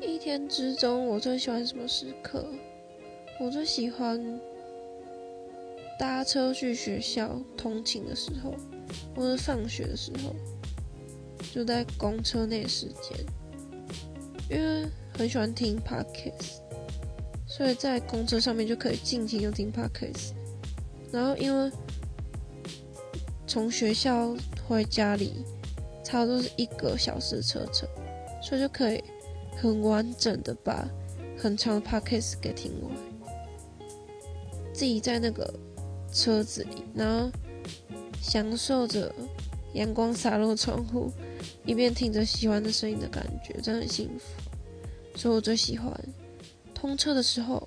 [0.00, 2.46] 一天之中，我最喜欢什么时刻？
[3.40, 4.40] 我最喜欢
[5.98, 8.54] 搭车去学校通勤的时候，
[9.14, 10.34] 或者放学的时候，
[11.52, 13.16] 就在公车内时间，
[14.50, 14.86] 因为
[15.16, 16.60] 很喜欢听 podcast，
[17.46, 20.32] 所以在公车上面就可以尽情的听 podcast。
[21.12, 21.70] 然后因为
[23.46, 24.36] 从学校
[24.68, 25.44] 回家里
[26.04, 27.88] 差不多是一个小时车程，
[28.42, 29.02] 所以就可以。
[29.56, 30.88] 很完整的把
[31.36, 32.92] 很长的 podcast 给听完，
[34.72, 35.52] 自己在那个
[36.12, 37.30] 车子里，然后
[38.20, 39.12] 享受着
[39.74, 41.10] 阳光洒落窗户，
[41.64, 44.24] 一边听着喜欢的声音的感觉，真的很幸福。
[45.18, 45.92] 所以我最喜欢
[46.74, 47.66] 通车的时候